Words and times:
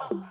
I 0.00 0.24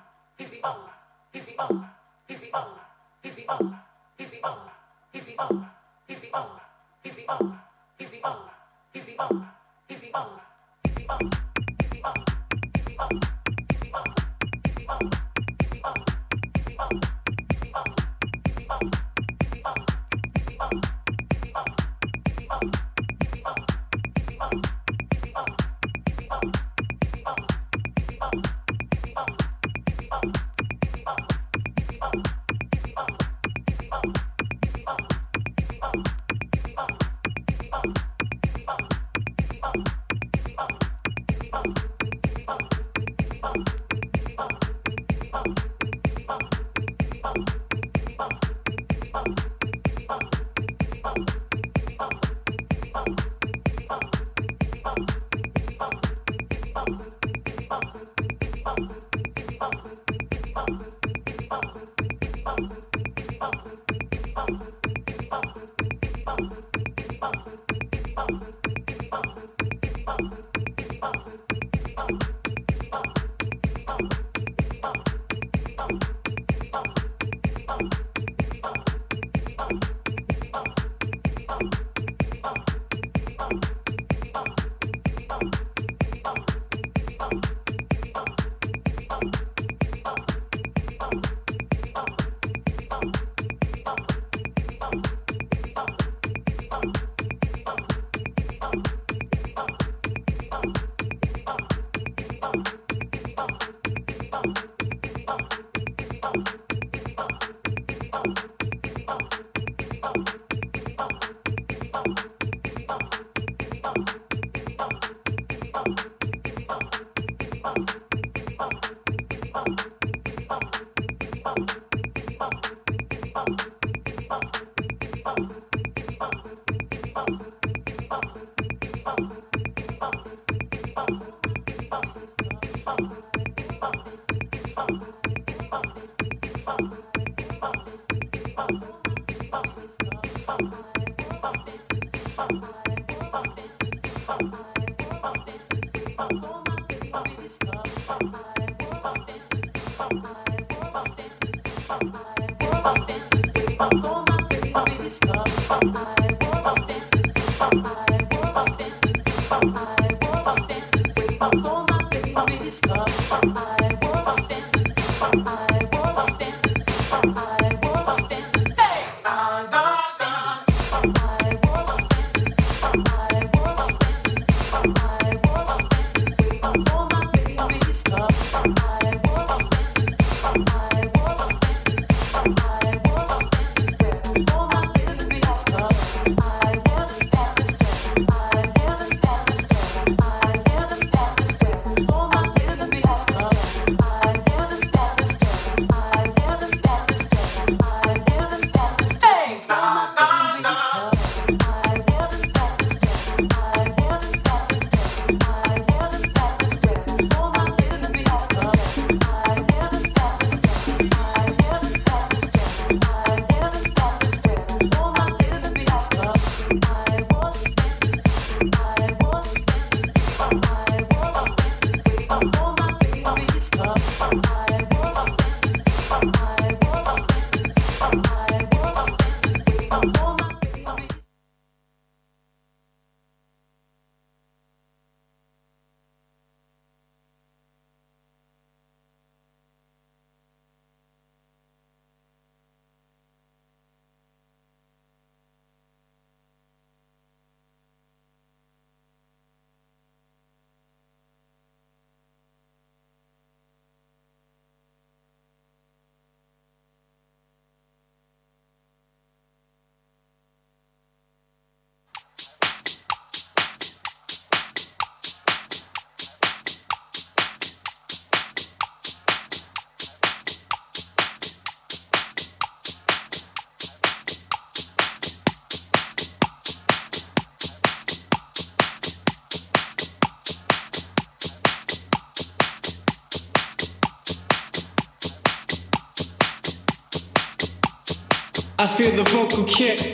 vocal 289.55 289.65
kick. 289.65 290.12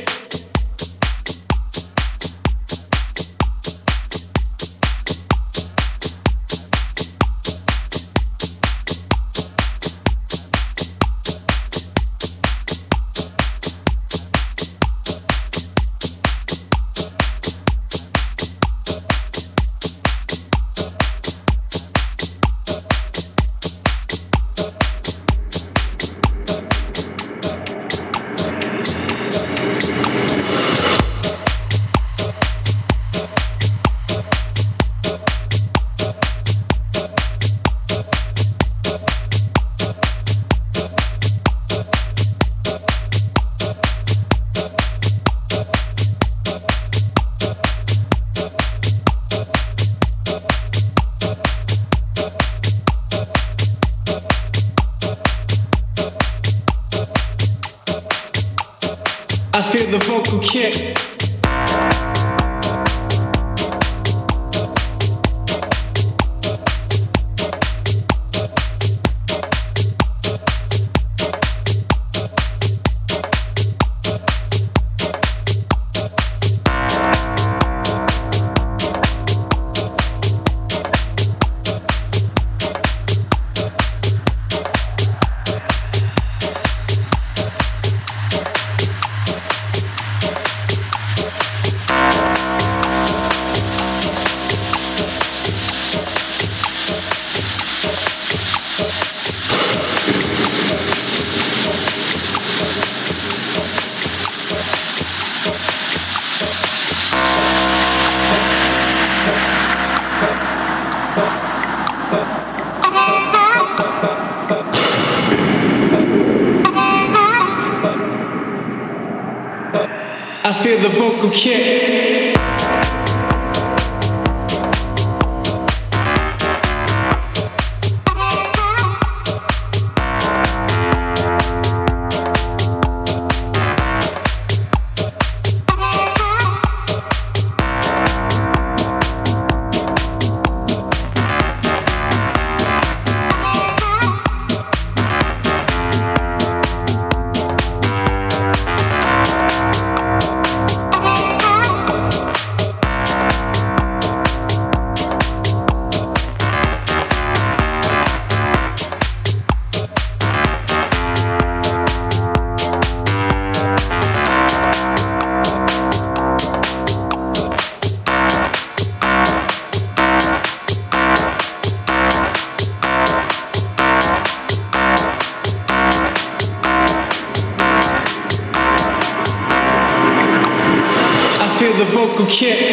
kit 182.29 182.68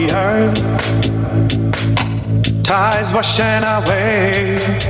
Earth, 0.08 0.62
tides 2.64 3.12
washing 3.12 3.64
away. 3.64 4.89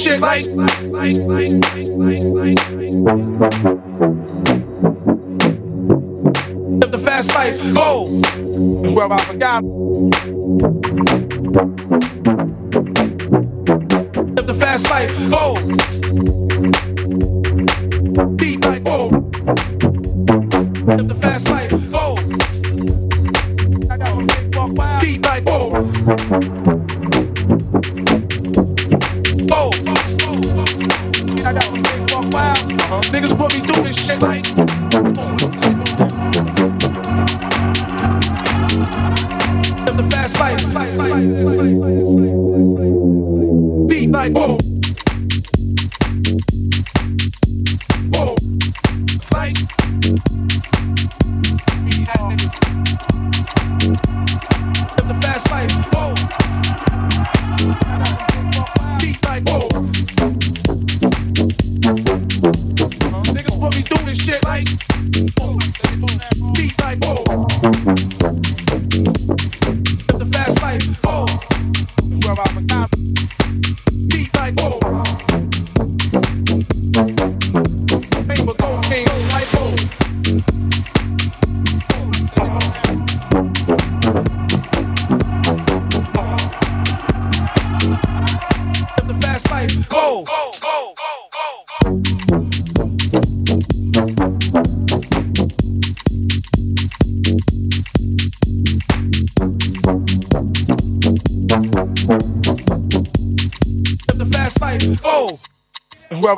shit 0.00 0.20
like 0.20 1.59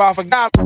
I 0.02 0.14
forgot. 0.14 0.61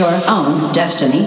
Your 0.00 0.18
own 0.30 0.72
destiny. 0.72 1.26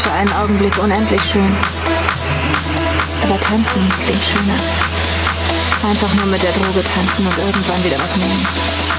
Ist, 0.00 0.06
für 0.06 0.12
einen 0.12 0.32
Augenblick 0.34 0.76
unendlich 0.82 1.22
schön. 1.22 1.56
Aber 3.22 3.40
tanzen 3.40 3.88
klingt 4.04 4.24
schöner. 4.24 4.56
Einfach 5.88 6.12
nur 6.14 6.26
mit 6.26 6.42
der 6.42 6.52
Droge 6.52 6.84
tanzen 6.84 7.26
und 7.26 7.38
irgendwann 7.38 7.84
wieder 7.84 7.98
was 7.98 8.16
nehmen. 8.16 8.89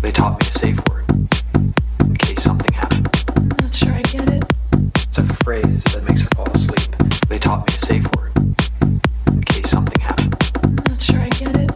They 0.00 0.12
taught 0.12 0.40
me 0.40 0.46
a 0.48 0.58
safe 0.58 0.78
word 0.88 1.04
in 2.02 2.16
case 2.16 2.42
something 2.42 2.72
happened. 2.72 3.08
Not 3.60 3.74
sure 3.74 3.92
I 3.92 4.02
get 4.02 4.30
it. 4.30 4.44
It's 4.94 5.18
a 5.18 5.24
phrase 5.44 5.82
that 5.92 6.04
makes 6.08 6.22
her 6.22 6.28
fall 6.36 6.46
asleep. 6.54 6.94
They 7.28 7.38
taught 7.38 7.66
me 7.68 7.74
a 7.76 7.86
safe 7.86 8.06
word 8.16 8.32
in 9.32 9.42
case 9.42 9.68
something 9.70 10.00
happened. 10.00 10.34
Not 10.88 11.00
sure 11.00 11.18
I 11.18 11.28
get 11.30 11.56
it. 11.56 11.72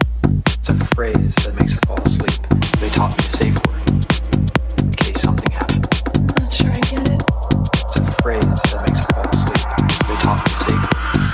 It's 0.46 0.68
a 0.68 0.74
phrase 0.94 1.34
that 1.44 1.54
makes 1.58 1.72
her 1.72 1.80
fall 1.86 2.00
asleep. 2.06 2.46
They 2.78 2.88
taught 2.90 3.18
me 3.18 3.24
a 3.26 3.36
safe 3.36 3.58
word 3.66 3.82
in 4.82 4.92
case 4.92 5.20
something 5.22 5.50
happened. 5.50 5.88
Not 6.38 6.52
sure 6.52 6.70
I 6.70 6.78
get 6.78 7.08
it. 7.08 7.22
It's 7.74 7.96
a 7.98 8.06
phrase 8.22 8.44
that 8.70 8.82
makes 8.86 9.00
her 9.02 9.10
fall 9.12 9.26
asleep. 9.34 9.66
They 10.06 10.16
taught 10.22 10.38
me 10.38 10.46
a 10.46 10.58
safe 10.62 10.78
word 10.78 11.32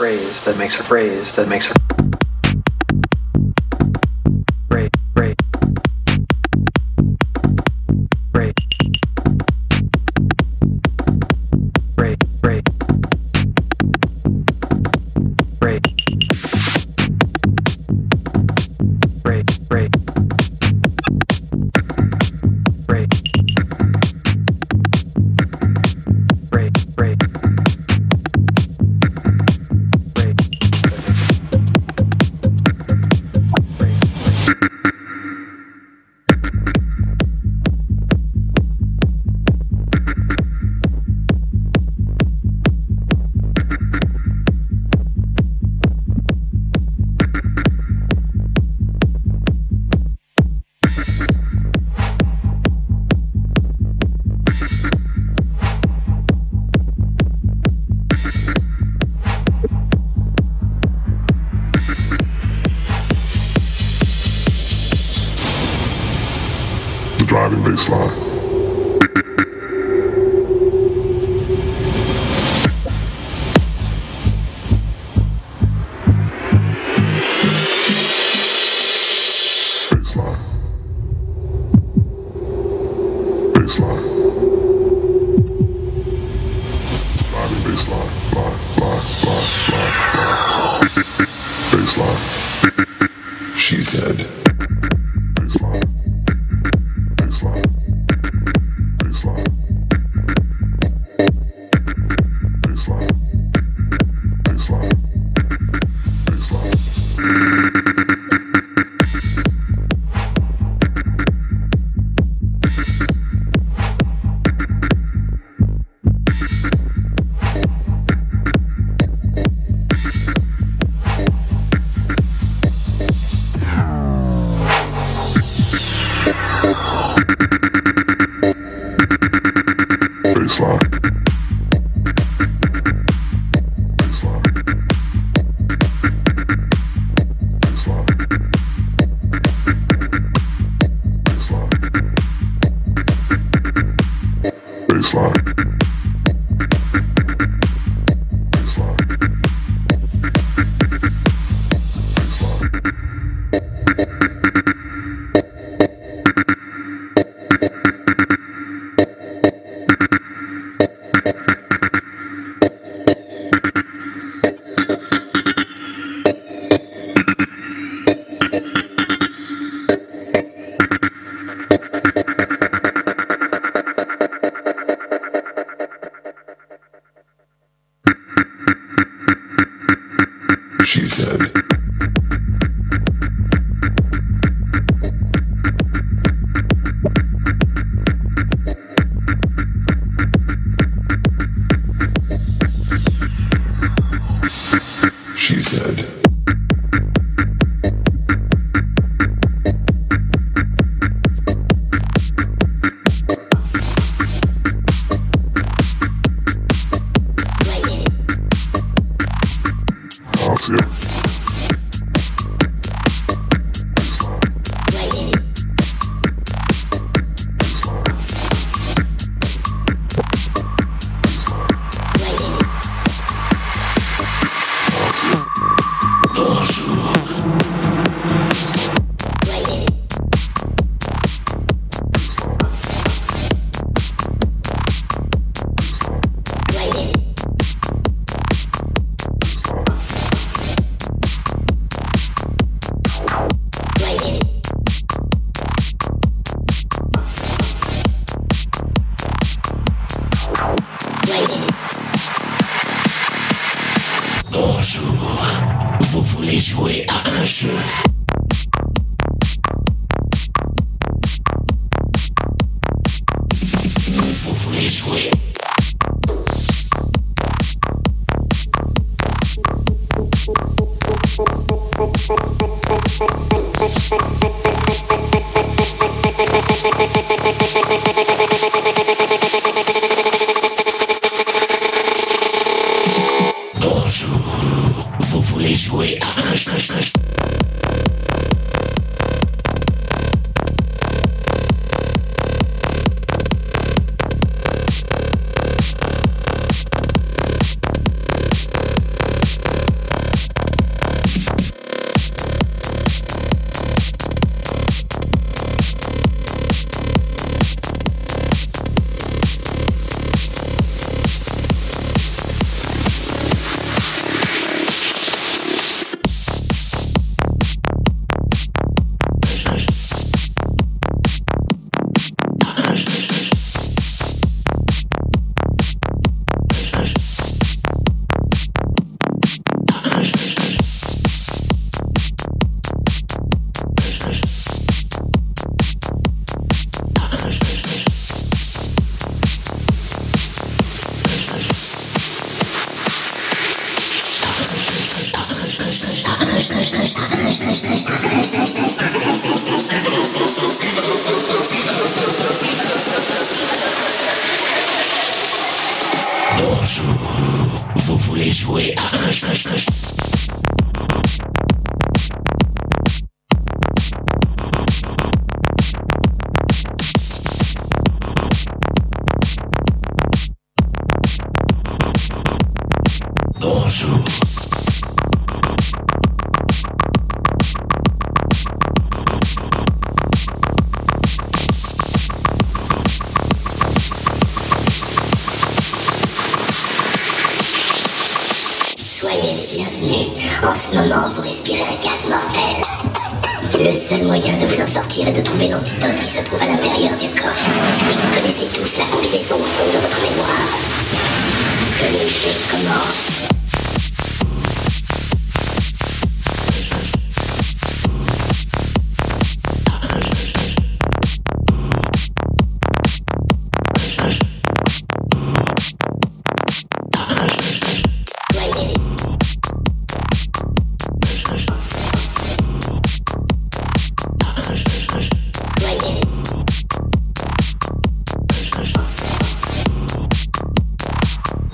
phrase 0.00 0.44
that 0.44 0.56
makes 0.56 0.76
her 0.76 0.84
phrase 0.84 1.32
that 1.32 1.48
makes 1.48 1.66
her. 1.66 1.74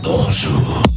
Bonjour. 0.07 0.96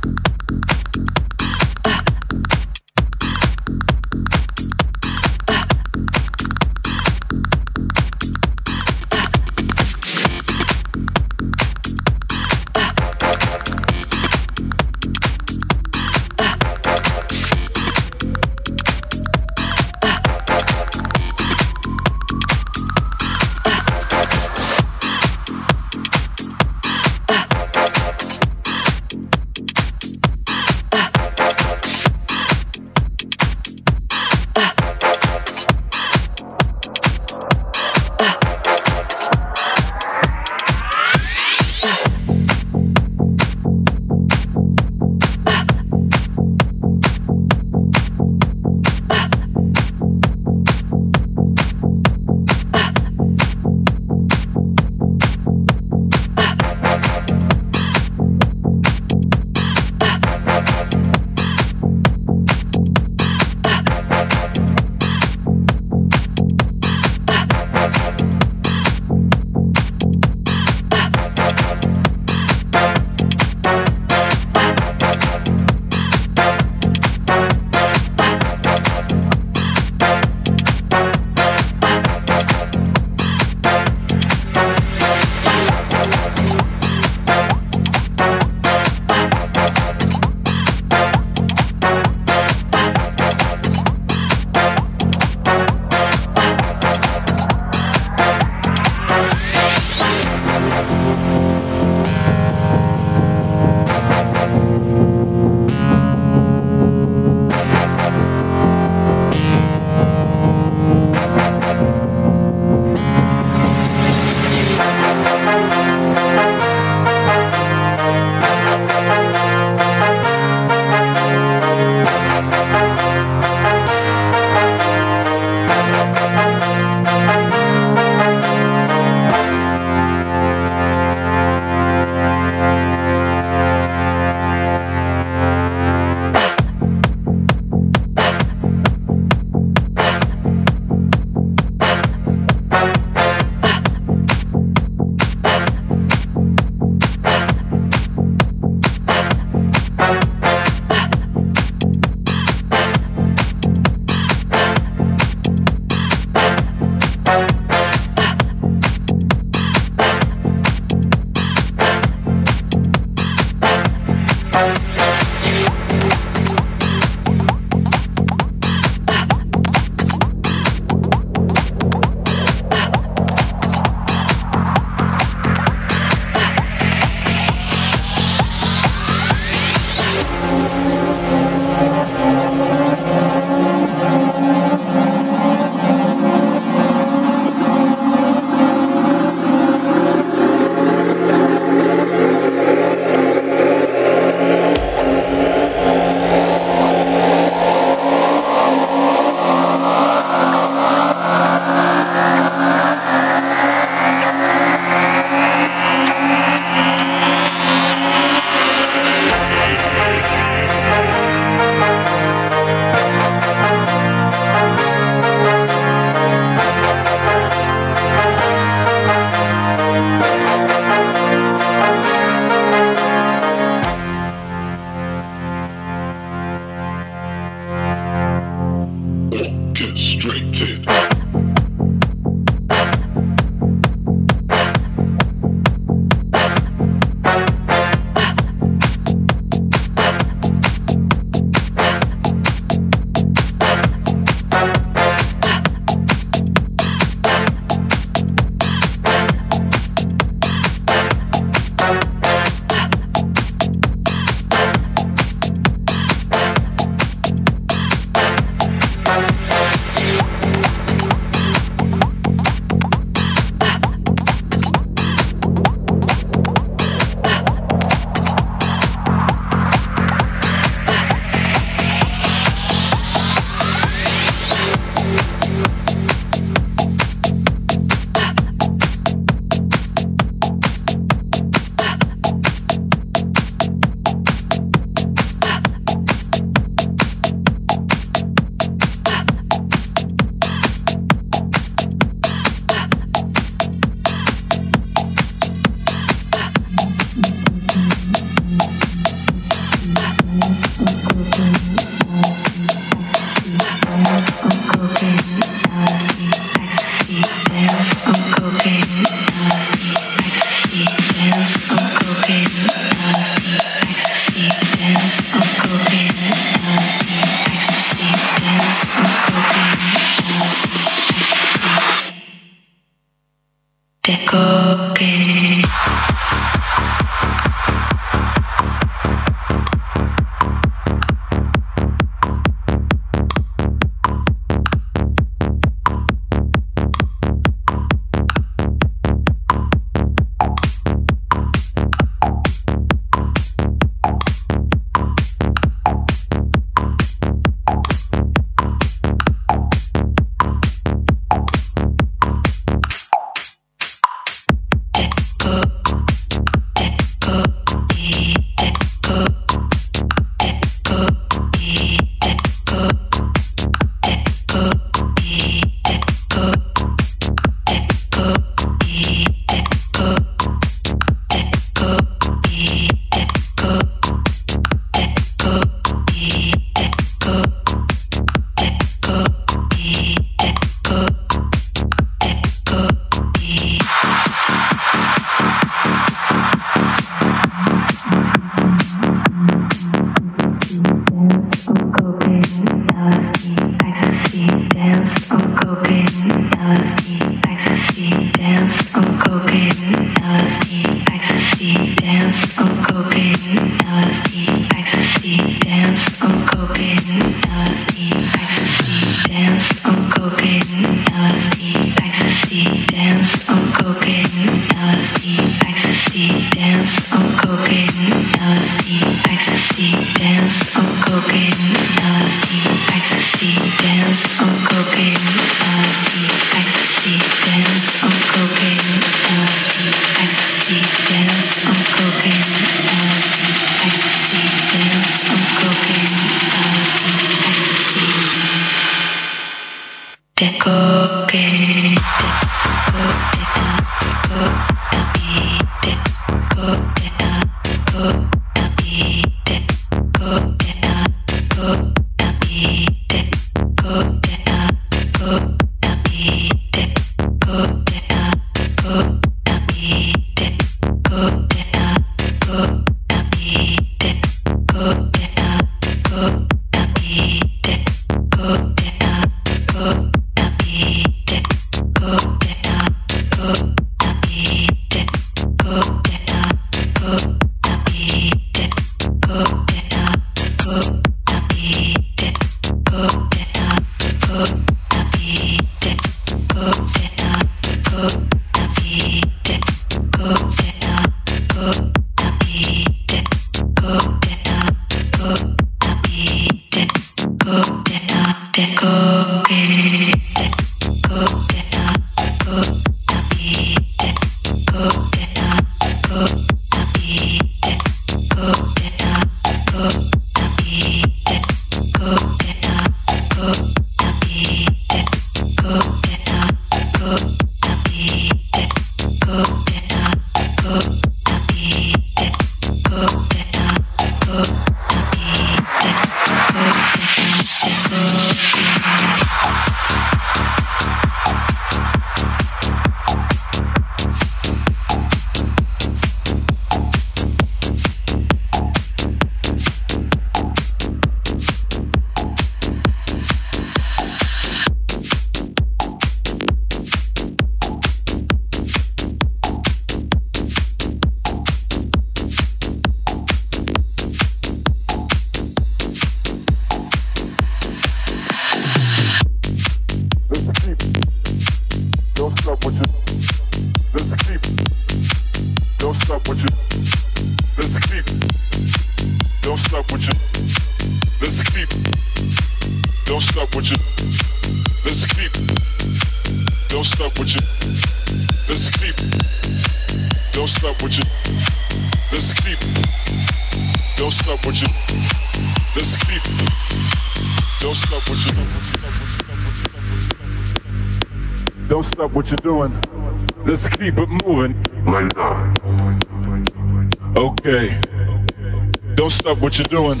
What 599.58 599.72
you're 599.72 599.80
doing. 599.80 600.00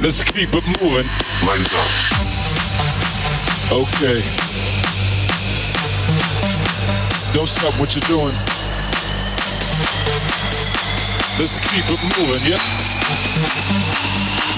Let's 0.00 0.22
keep 0.24 0.50
it 0.52 0.64
moving. 0.82 1.08
Okay. 3.72 4.20
Don't 7.32 7.48
stop 7.48 7.80
what 7.80 7.94
you're 7.94 8.04
doing. 8.04 8.34
Let's 11.38 11.58
keep 11.70 11.84
it 11.88 12.02
moving, 12.18 12.44
yeah. 12.50 12.60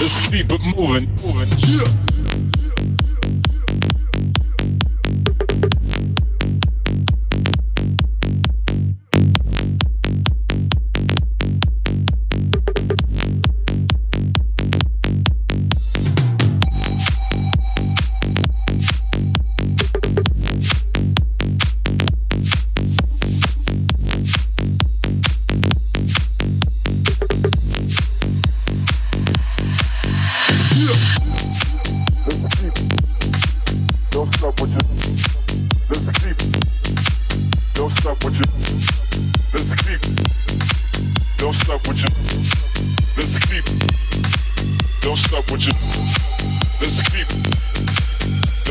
Let's 0.01 0.27
keep 0.27 0.51
it 0.51 0.61
moving, 0.75 1.07
moving, 1.23 1.49
yeah. 1.69 2.16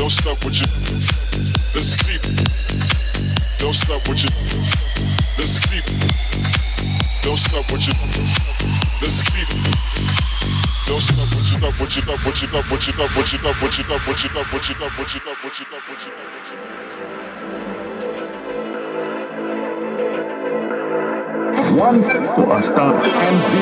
Don't 0.07 0.15
stop 0.23 0.39
what 0.45 0.55
you. 0.55 0.67
Let's 1.75 1.97
keep. 1.99 2.23
Don't 3.59 3.75
stop 3.75 3.99
what 4.07 4.23
you. 4.23 4.29
Let's 5.35 5.59
keep. 5.59 5.83
Don't 7.23 7.35
stop 7.35 7.69
what 7.69 7.83
you. 7.83 7.91
Let's 9.03 9.21
keep. 9.27 9.49
Don't 10.87 11.01
stop 11.01 11.27
what 11.35 11.51
you 11.51 11.59
got, 11.59 11.73
what 11.77 11.91
you 11.93 12.01
got, 12.03 12.23
what 12.23 12.41
you 12.41 12.47
got, 12.47 12.63
what 12.71 12.87
you 12.87 12.93
got, 12.93 13.11
what 13.17 13.33
you 13.33 13.37
got, 13.43 13.59
what 13.59 13.77
you 13.77 13.83
got, 13.83 13.99
what 14.07 14.17
you 14.17 14.29
got, 14.29 14.47
what 14.47 14.69
you 14.69 14.75
got, 14.79 14.87
what 14.95 15.11
you 15.11 15.19
got, 15.19 15.43
what 15.43 15.59
you 15.59 15.65
got, 15.65 15.83
what 15.83 15.99
you 15.99 16.11
got, 16.15 16.23
what 16.31 16.47
you 16.47 17.03
got. 17.03 17.67
One 21.75 21.99
for 22.33 22.55
a 22.55 22.63
start 22.63 23.03
MC. 23.03 23.59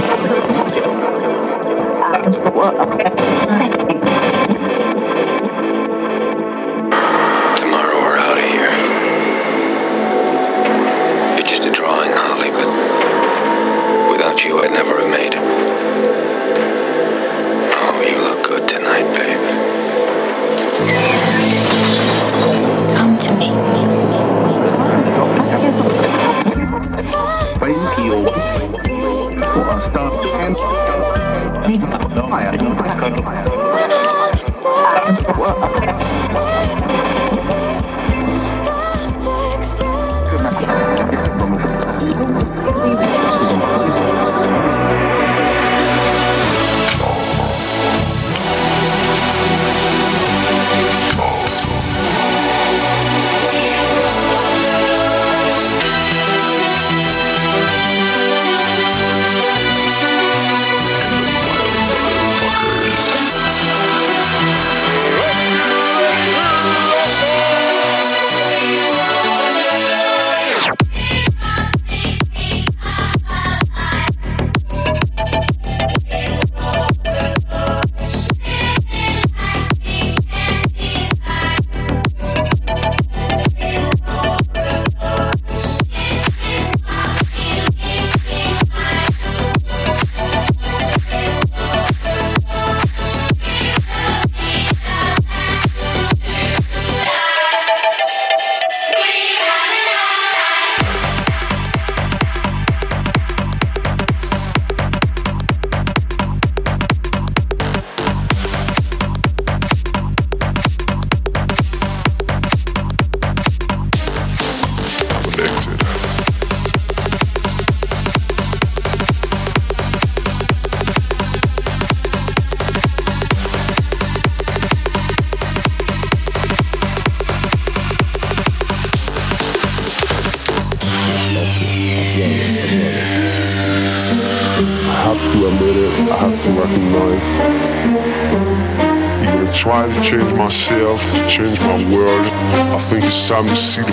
sabe 143.25 143.55
se 143.55 143.84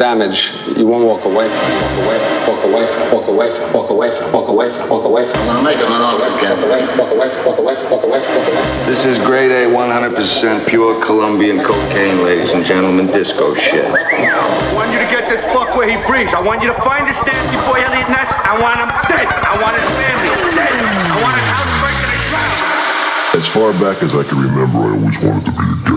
damage, 0.00 0.56
you 0.80 0.86
won't 0.88 1.04
walk 1.04 1.28
away 1.28 1.44
from 1.44 1.68
walk 1.76 1.92
away 2.00 2.16
walk 2.48 2.64
away 2.64 2.86
from 2.88 3.12
walk 3.12 3.28
away 3.28 3.48
from 3.52 3.72
walk 3.76 3.90
away 3.90 4.08
from 4.16 4.32
walk 4.32 4.48
away 4.48 4.72
from 4.72 4.88
walk 4.88 5.04
away 5.04 5.28
from 5.28 5.36
I'm 5.36 5.60
gonna 5.60 5.62
make 5.62 5.76
him 5.76 5.92
an 5.92 6.00
offer 6.00 6.24
again. 6.40 6.56
walk 6.56 6.72
away 6.72 6.80
from 6.88 6.96
walk 6.96 7.12
away 7.12 7.28
from 7.28 7.44
walk 7.44 7.58
away 7.60 7.76
from 7.76 7.90
walk 7.92 8.04
away 8.04 8.20
from 8.24 8.32
walk 8.32 8.48
away 8.48 8.64
from 8.64 8.88
This 8.88 9.04
is 9.04 9.18
grade 9.28 9.52
A, 9.52 9.68
100% 9.68 10.66
pure 10.66 10.96
Colombian 11.04 11.60
cocaine, 11.60 12.24
ladies 12.24 12.52
and 12.56 12.64
gentlemen, 12.64 13.08
disco 13.08 13.54
shit. 13.54 13.84
I 13.84 14.72
want 14.72 14.88
you 14.90 15.04
to 15.04 15.10
get 15.12 15.28
this 15.28 15.44
fuck 15.52 15.76
where 15.76 15.84
he 15.84 16.00
breathes. 16.08 16.32
I 16.32 16.40
want 16.40 16.62
you 16.62 16.72
to 16.72 16.80
find 16.80 17.04
this 17.04 17.20
nasty 17.20 17.60
boy 17.68 17.84
Eliot 17.84 18.08
Ness. 18.08 18.32
I 18.48 18.56
want 18.56 18.80
him 18.80 18.88
dead. 19.04 19.28
I 19.28 19.52
want 19.60 19.76
his 19.76 19.84
family 20.00 20.32
dead. 20.56 20.80
I 21.12 21.16
want 21.20 21.36
his 21.36 21.48
house 21.52 21.72
breaking 21.84 22.08
the 22.08 22.20
ground. 22.32 23.36
As 23.36 23.44
far 23.52 23.76
back 23.76 24.00
as 24.00 24.16
I 24.16 24.24
can 24.24 24.40
remember, 24.40 24.80
I 24.80 24.96
always 24.96 25.18
wanted 25.20 25.44
to 25.44 25.52
be 25.52 25.60
a 25.60 25.89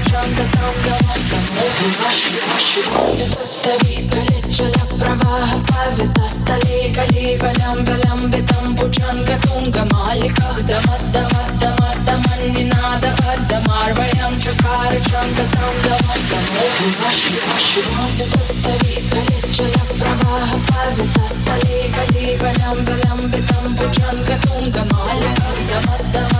девчонка, 0.00 0.42
там 0.52 0.74
давай 0.82 1.20
домой 1.30 1.70
Наши, 2.04 2.30
наши 2.48 2.82
ходят 2.82 3.38
Дави, 3.64 4.08
гулять, 4.08 4.56
чаля, 4.56 4.84
права, 4.98 5.40
павита 5.68 6.28
Стали, 6.28 6.92
гали, 6.92 7.36
валям, 7.38 7.84
валям, 7.84 8.30
бетам 8.30 8.76
Пучанка, 8.76 9.38
тунга, 9.42 9.84
маликах 9.92 10.62
Дома, 10.62 10.96
дома, 11.12 11.42
дома, 11.60 11.94
дома 12.06 12.36
Не 12.42 12.64
надо, 12.64 13.14
дома, 13.48 13.88
рваям 13.90 14.40
Чакары, 14.40 15.00
чанка, 15.10 15.44
там 15.52 15.74
давай 15.84 16.20
домой 16.30 16.70
Наши, 17.04 17.32
наши 17.48 17.82
ходят 17.82 18.30
Дави, 18.62 19.02
гулять, 19.10 19.56
чаля, 19.56 19.82
права, 19.98 20.40
павита 20.68 21.28
Стали, 21.28 21.92
гали, 21.94 22.36
валям, 22.38 22.84
валям, 22.84 23.30
бетам 23.30 23.76
Пучанка, 23.76 24.38
тунга, 24.46 24.84
маликах 24.92 25.58
Дома, 25.68 25.96
дома 26.12 26.39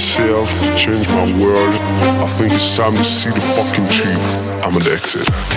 myself, 0.00 0.50
change 0.78 1.06
my 1.10 1.30
world. 1.38 1.74
I 2.22 2.26
think 2.26 2.54
it's 2.54 2.74
time 2.74 2.96
to 2.96 3.04
see 3.04 3.28
the 3.28 3.40
fucking 3.40 3.86
truth. 3.90 4.38
I'm 4.64 4.74
an 4.74 4.86
exit. 4.90 5.49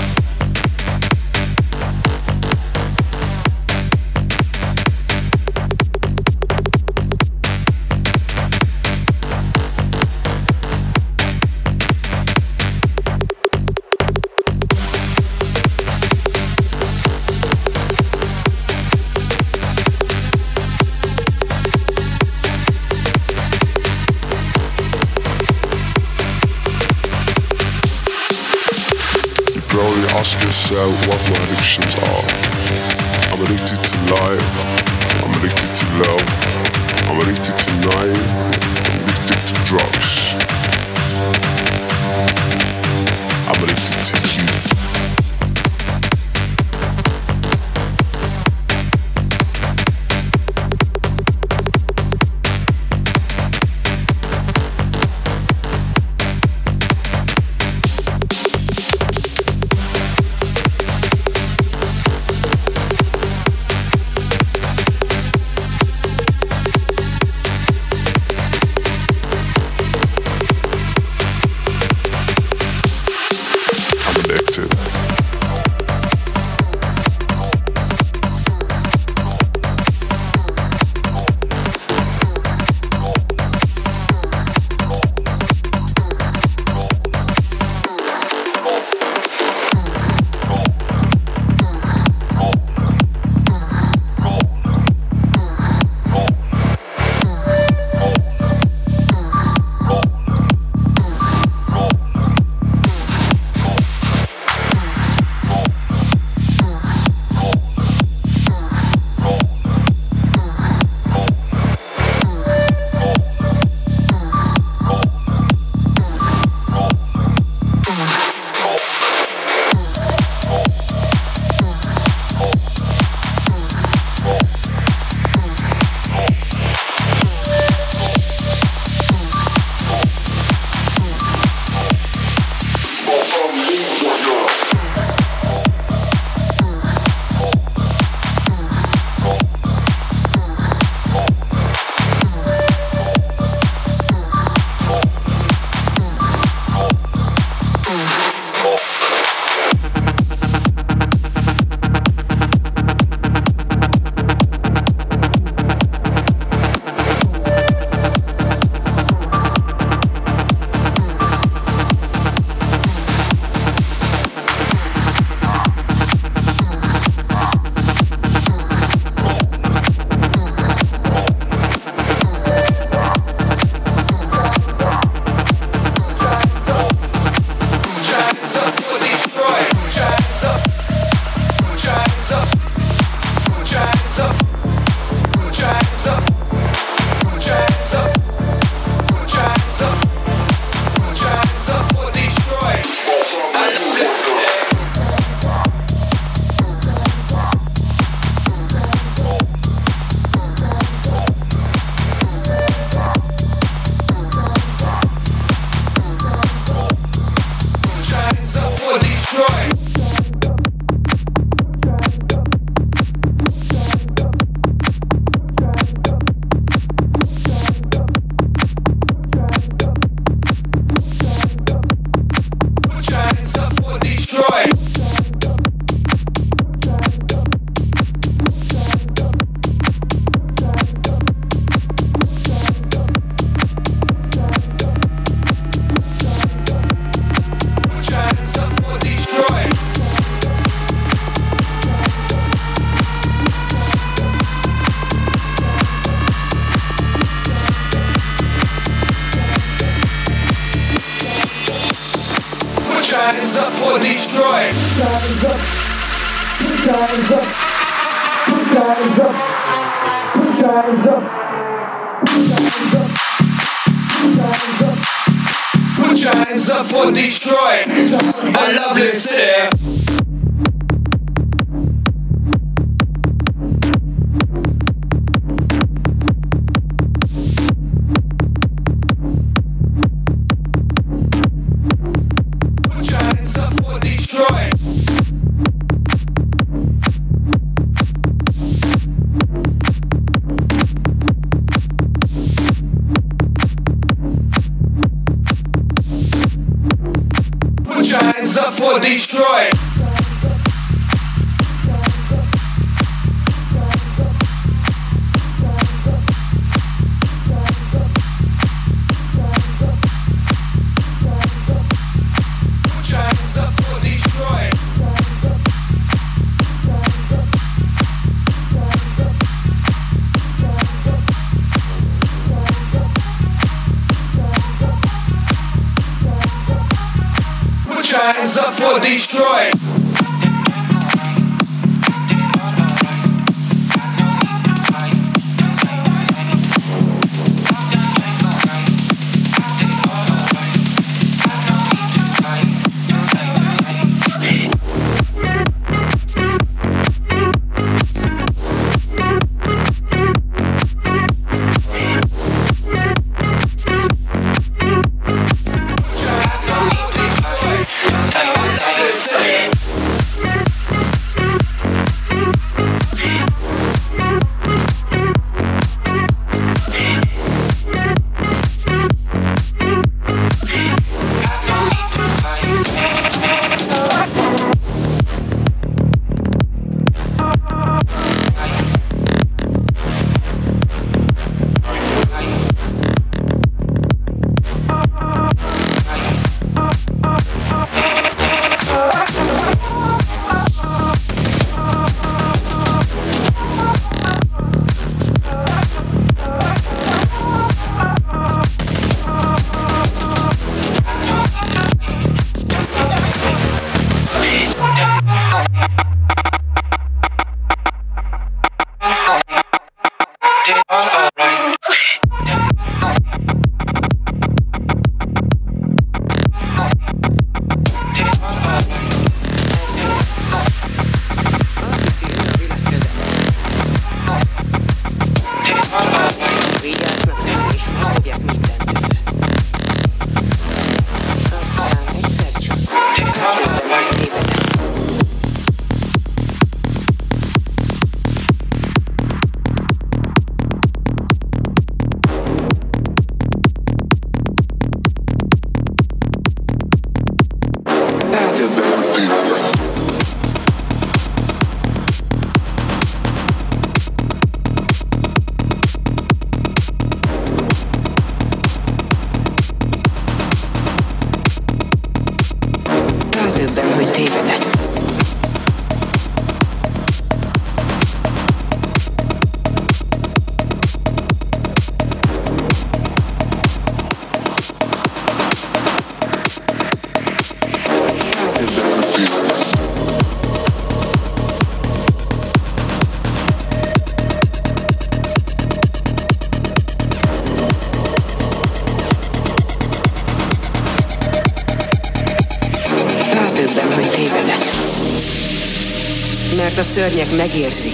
a 496.84 496.86
szörnyek 496.86 497.36
megérzik, 497.36 497.94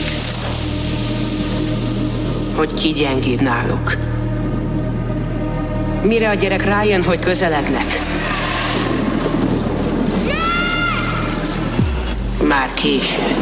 hogy 2.55 2.73
ki 2.73 2.89
gyengébb 2.89 3.41
náluk. 3.41 3.97
Mire 6.03 6.29
a 6.29 6.33
gyerek 6.33 6.63
rájön, 6.63 7.03
hogy 7.03 7.19
közelednek, 7.19 8.01
már 12.43 12.73
késő. 12.73 13.38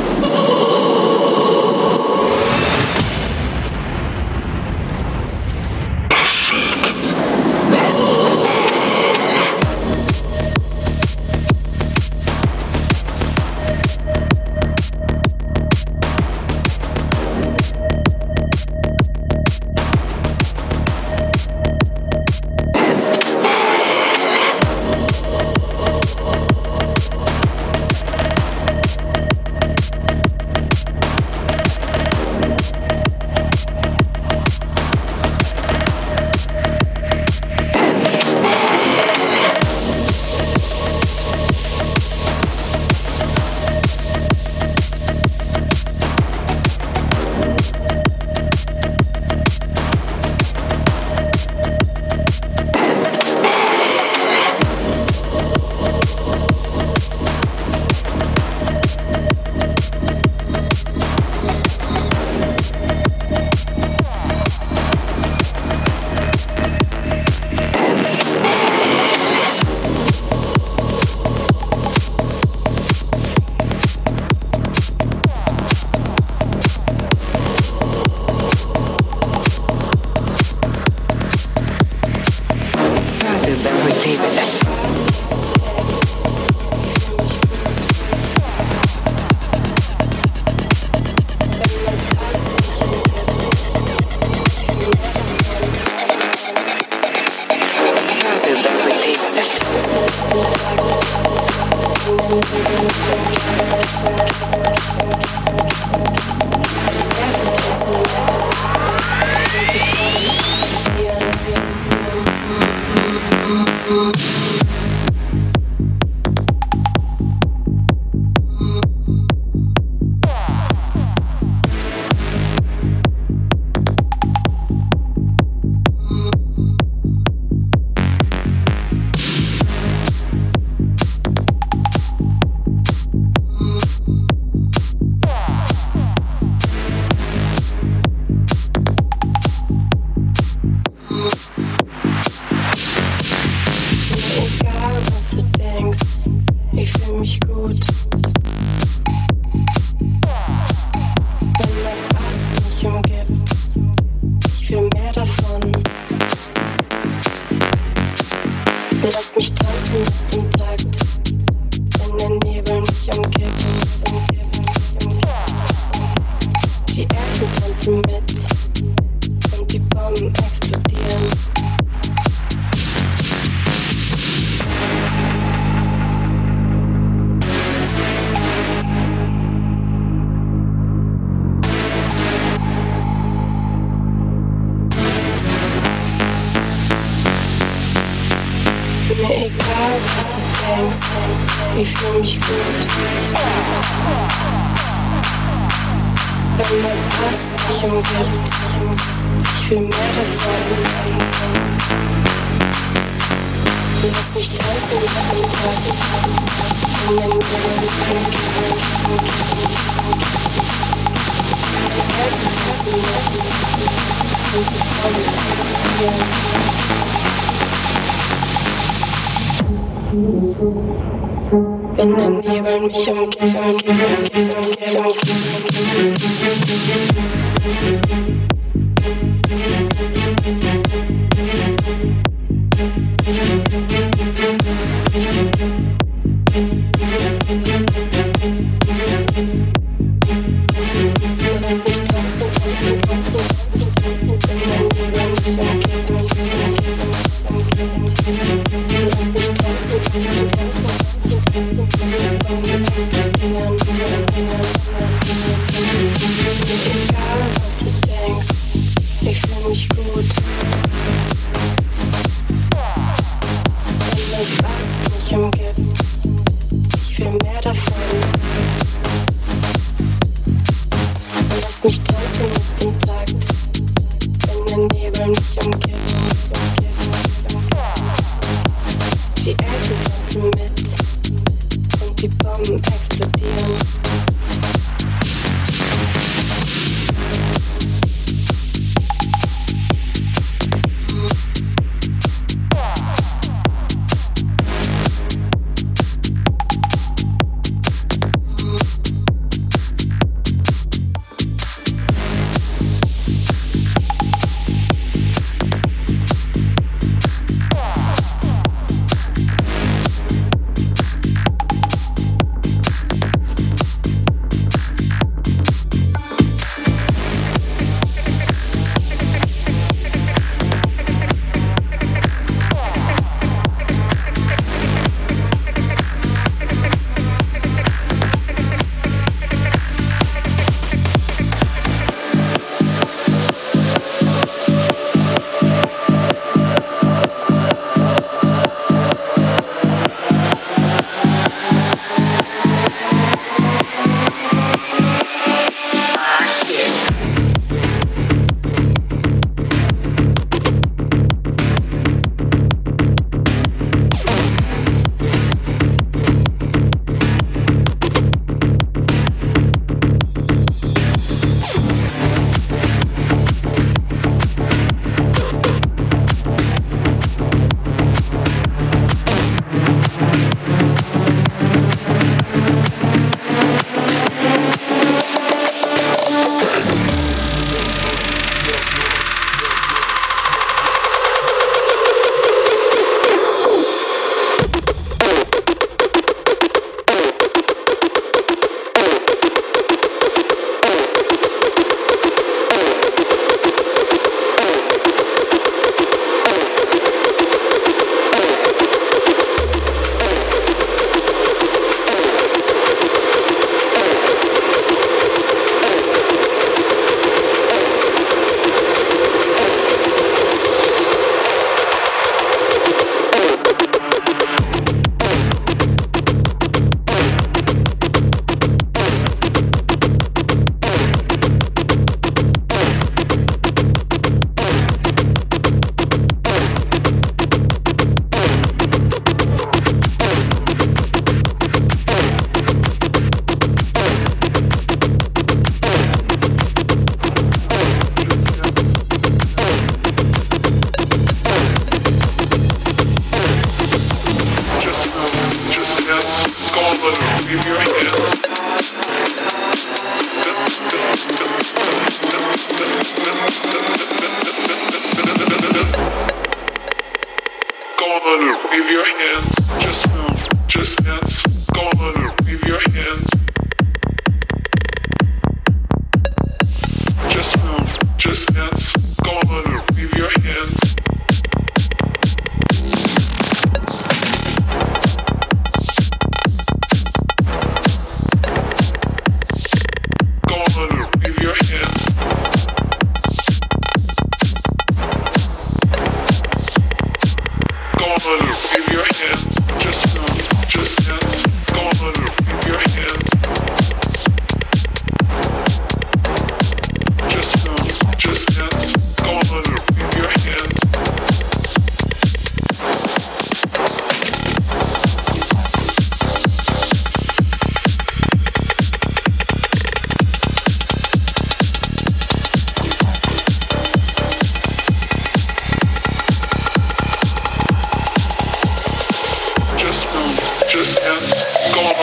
gone 521.77 521.93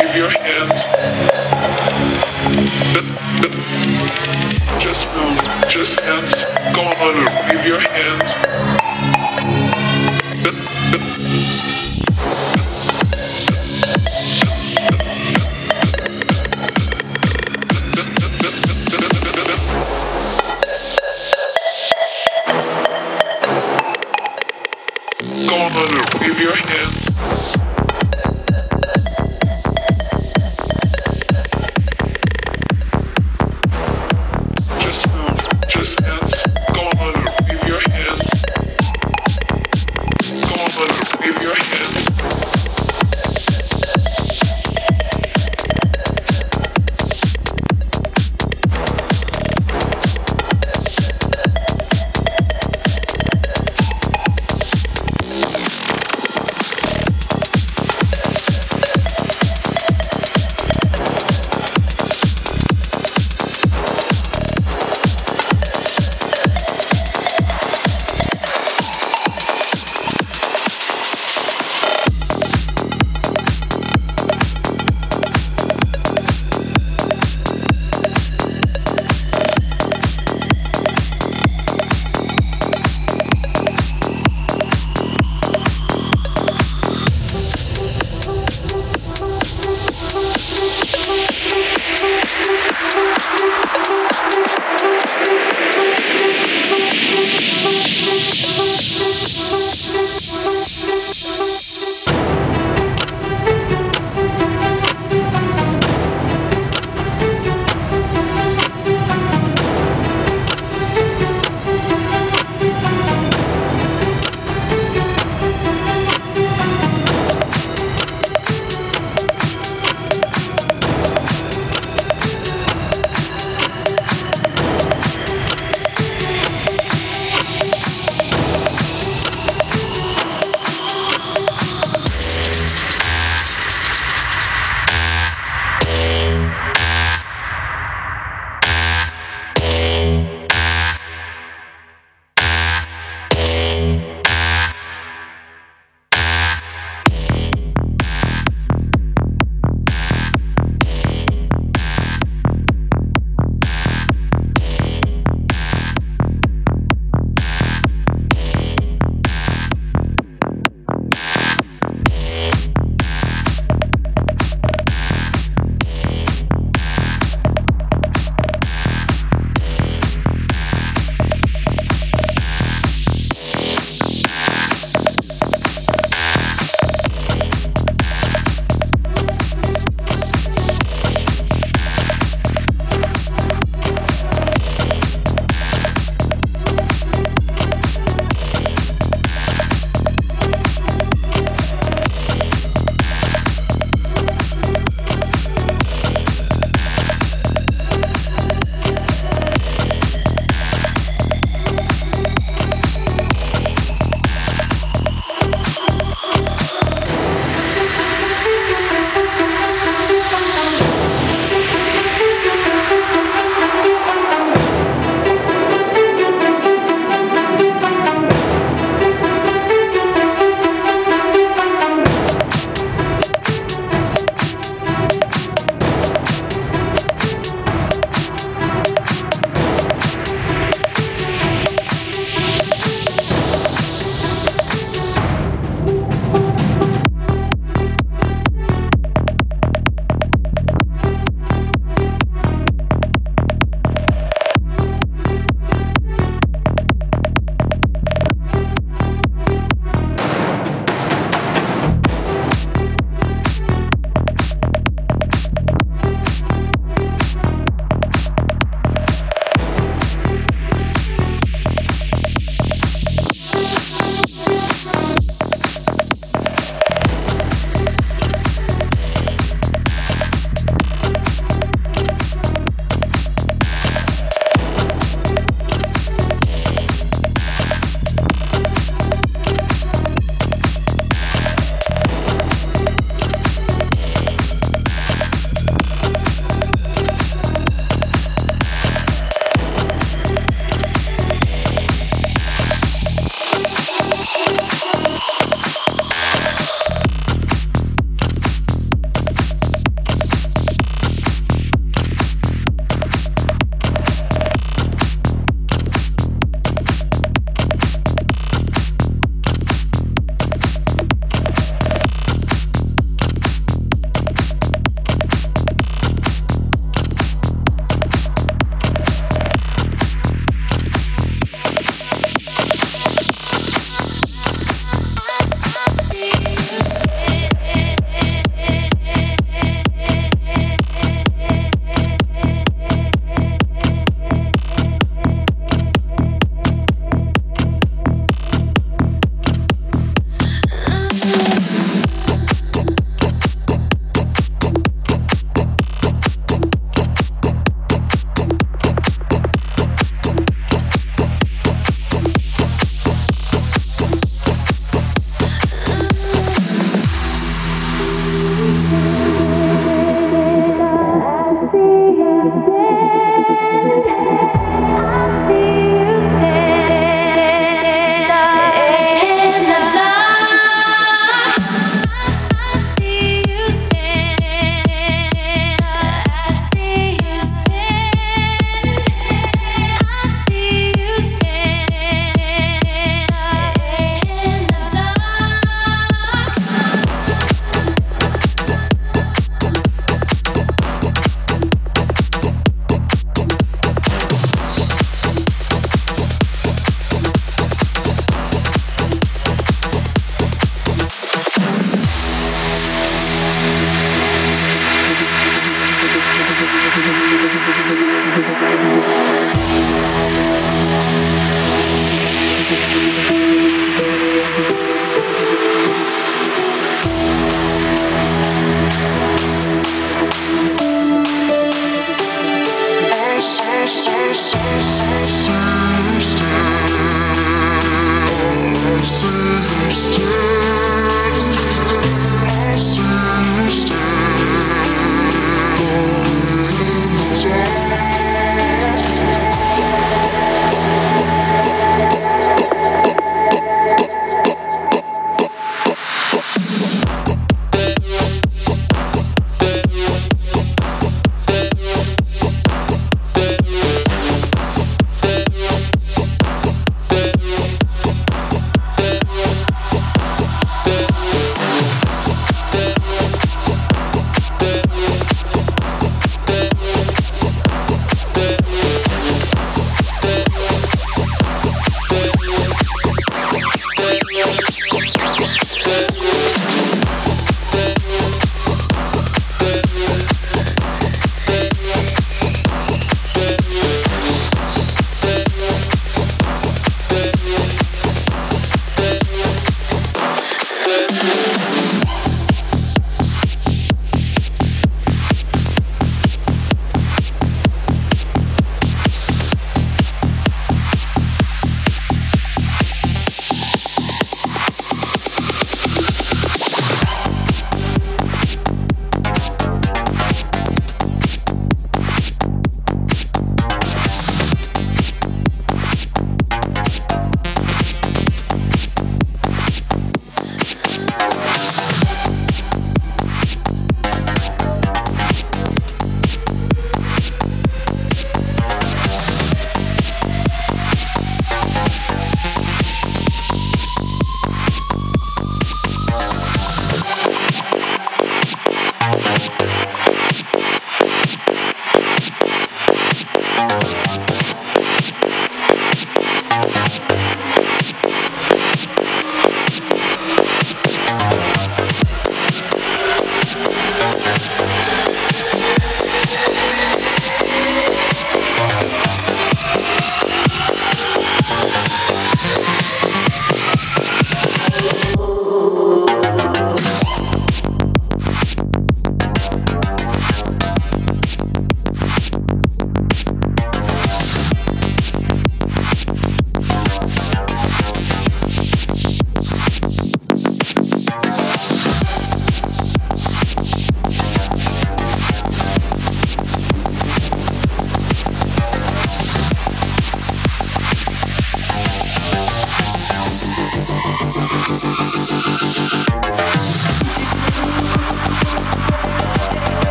leave 0.00 0.16
your 0.16 0.30
hands. 0.30 0.84
Just 4.80 5.06
move, 5.14 5.68
just 5.68 6.00
hands 6.00 6.32
gone 6.74 7.16
leave 7.50 7.66
your 7.66 7.78
hands. 7.78 8.88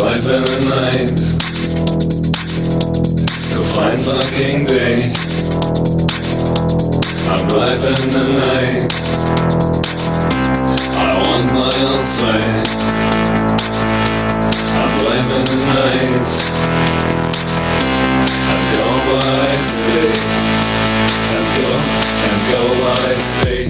I'm 0.00 0.04
driving 0.04 0.44
the 0.44 0.58
night 0.70 1.18
to 3.50 3.60
find 3.74 3.98
fucking 4.00 4.60
day. 4.66 5.10
I'm 7.26 7.42
driving 7.48 8.10
the 8.14 8.22
night. 8.38 8.92
I 10.94 11.04
want 11.20 11.48
my 11.52 11.72
own 11.82 12.02
sway. 12.14 12.46
I'm 14.78 14.92
driving 15.00 15.46
the 15.50 15.58
night. 15.74 16.26
And 18.52 18.62
go 18.70 18.86
while 19.08 19.40
I 19.40 19.56
stay. 19.58 20.10
And 21.34 21.46
go, 21.58 21.68
and 22.28 22.40
go 22.52 22.60
while 22.84 23.02
I 23.02 23.14
stay. 23.18 23.64